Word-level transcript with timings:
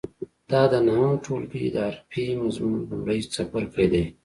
دا 0.51 0.61
د 0.71 0.73
نهم 0.87 1.11
ټولګي 1.25 1.65
د 1.71 1.77
حرفې 1.87 2.25
مضمون 2.41 2.79
لومړی 2.89 3.19
څپرکی 3.33 3.87
دی. 3.93 4.05